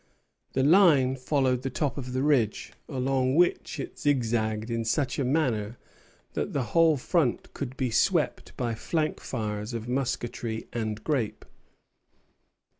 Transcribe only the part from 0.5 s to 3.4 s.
The line followed the top of the ridge, along